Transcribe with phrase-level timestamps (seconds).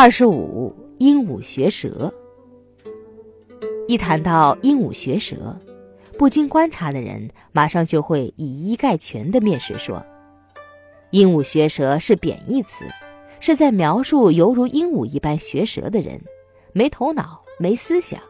[0.00, 2.14] 二十五，鹦鹉学舌。
[3.88, 5.58] 一谈到鹦鹉学舌，
[6.16, 10.00] 不经观察的人马上就会以一概全的蔑视说
[11.10, 12.84] ：“鹦鹉学舌是贬义词，
[13.40, 16.20] 是在描述犹如鹦鹉一般学舌的人，
[16.72, 18.20] 没头脑，没思想。”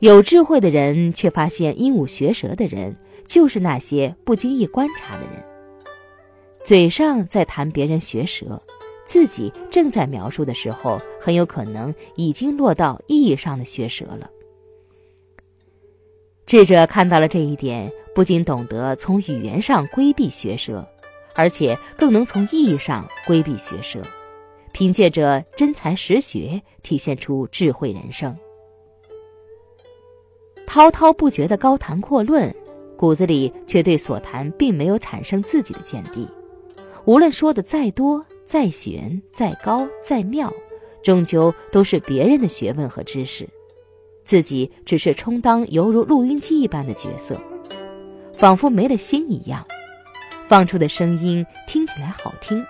[0.00, 2.96] 有智慧的人却发现，鹦鹉学舌的人
[3.26, 5.44] 就是那些不经意观察的人，
[6.64, 8.62] 嘴上在谈别人学舌。
[9.08, 14.30] 自己正在描述的时候，很有可能已经落到意义上的学舌了。
[16.46, 20.86] 智者看到了这一点，不仅懂得从语言上规避学舌，
[21.34, 24.02] 而且更能从意义上规避学舌，
[24.72, 28.36] 凭借着真才实学，体现出智慧人生。
[30.66, 32.54] 滔滔不绝的高谈阔论，
[32.94, 36.28] 骨子里却对所谈并没有产生自己的见地，
[37.06, 38.22] 无论说的再多。
[38.48, 40.50] 再玄、再高、再妙，
[41.02, 43.46] 终究都是别人的学问和知识，
[44.24, 47.38] 自己只是充当犹如录音机一般的角色，
[48.38, 49.62] 仿佛没了心一样。
[50.46, 52.64] 放出的声音听起来好听，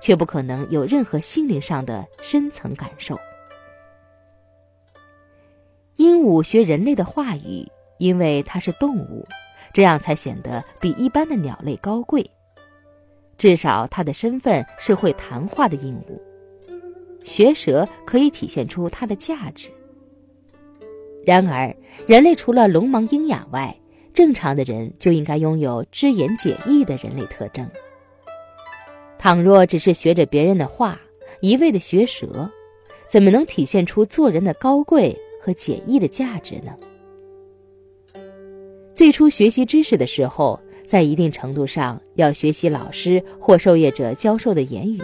[0.00, 3.18] 却不可能有任何心灵上的深层感受。
[5.96, 7.66] 鹦鹉学人类的话语，
[7.98, 9.26] 因为它是动物，
[9.72, 12.30] 这样才显得比一般的鸟类高贵。
[13.38, 16.18] 至少，他的身份是会谈话的鹦鹉。
[17.22, 19.68] 学舌可以体现出它的价值。
[21.24, 21.74] 然而，
[22.06, 23.76] 人类除了聋盲鹰哑外，
[24.14, 27.68] 正常的人就应该拥有知言解意的人类特征。
[29.18, 30.98] 倘若只是学着别人的话，
[31.40, 32.48] 一味的学舌，
[33.10, 36.72] 怎么能体现出做人的高贵和解意的价值呢？
[38.94, 40.58] 最初学习知识的时候。
[40.86, 45.00] 在一定程度上，要学习老师或授业者教授的言语，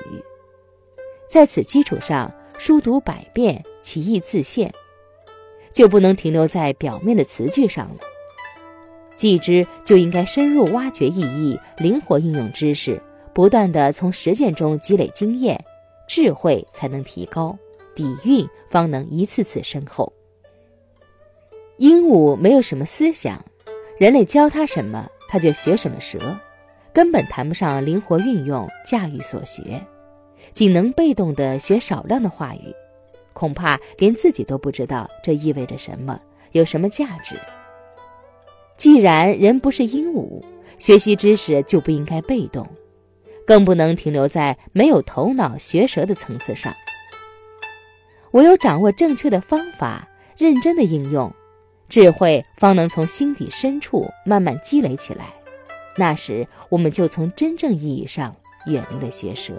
[1.28, 4.72] 在此基础上，书读百遍，其义自现，
[5.72, 7.96] 就不能停留在表面的词句上了。
[9.16, 13.00] 记之就应该深入挖掘意义，灵活应用知识，
[13.32, 15.64] 不断的从实践中积累经验，
[16.08, 17.56] 智慧才能提高，
[17.94, 20.12] 底蕴方能一次次深厚。
[21.78, 23.44] 鹦鹉没有什么思想，
[23.98, 25.08] 人类教它什么？
[25.32, 26.38] 他就学什么舌，
[26.92, 29.82] 根本谈不上灵活运用、驾驭所学，
[30.52, 32.70] 仅能被动的学少量的话语，
[33.32, 37.34] 恐怕连自己都不知道这意味着什么，有什么价值。
[38.76, 40.42] 既然人不是鹦鹉，
[40.78, 42.68] 学习知识就不应该被动，
[43.46, 46.74] 更不能停留在没有头脑学舌的层次上。
[48.32, 50.06] 唯有掌握正确的方法，
[50.36, 51.32] 认真的应用。
[51.92, 55.26] 智慧方能从心底深处慢慢积累起来，
[55.94, 59.52] 那时我们就从真正意义上远离了学舌。